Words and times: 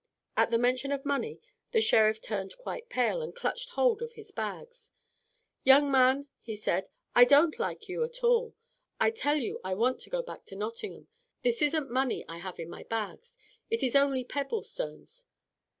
At 0.35 0.49
the 0.49 0.57
mention 0.57 0.91
of 0.91 1.05
money 1.05 1.39
the 1.73 1.79
Sheriff 1.79 2.19
turned 2.23 2.57
quite 2.57 2.89
pale 2.89 3.21
and 3.21 3.35
clutched 3.35 3.69
hold 3.69 4.01
of 4.01 4.13
his 4.13 4.31
bags. 4.31 4.93
"Young 5.63 5.91
man," 5.91 6.27
he 6.41 6.55
said, 6.55 6.89
"I 7.13 7.23
don't 7.23 7.59
like 7.59 7.87
you 7.87 8.03
at 8.03 8.23
all. 8.23 8.55
I 8.99 9.11
tell 9.11 9.35
you 9.37 9.59
I 9.63 9.75
want 9.75 9.99
to 9.99 10.09
go 10.09 10.23
back 10.23 10.45
to 10.45 10.55
Nottingham. 10.55 11.07
This 11.43 11.61
isn't 11.61 11.91
money 11.91 12.25
I 12.27 12.39
have 12.39 12.59
in 12.59 12.67
my 12.67 12.81
bags, 12.81 13.37
it 13.69 13.83
is 13.83 13.95
only 13.95 14.23
pebble 14.23 14.63
stones." 14.63 15.25